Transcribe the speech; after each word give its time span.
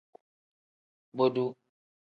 Bodu. 1.13 1.55